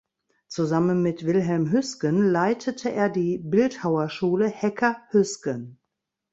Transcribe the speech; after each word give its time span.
Zusammen 0.47 1.03
mit 1.03 1.27
Wilhelm 1.27 1.69
Hüsgen 1.71 2.27
leitete 2.31 2.91
er 2.91 3.07
die 3.07 3.37
"Bildhauerschule 3.37 4.47
Hecker-Hüsgen". 4.47 5.79